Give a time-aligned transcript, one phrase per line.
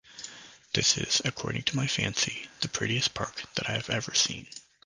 [0.73, 4.47] This is, according to my fancy, the prettiest park that I have ever seen.